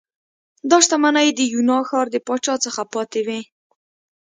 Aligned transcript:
دا 0.69 0.77
شتمنۍ 0.85 1.29
د 1.33 1.39
یونا 1.53 1.79
ښار 1.87 2.07
د 2.11 2.17
پاچا 2.27 2.55
څخه 2.65 2.81
پاتې 2.93 3.19
وې 3.27 3.39